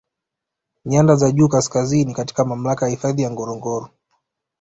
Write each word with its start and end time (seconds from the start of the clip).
Nyanda 0.85 1.15
za 1.15 1.31
juu 1.31 1.47
Kaskazini 1.49 2.13
katika 2.13 2.45
mamlaka 2.45 2.85
ya 2.85 2.91
hifadhi 2.91 3.21
ya 3.21 3.31
Ngorongoro 3.31 3.89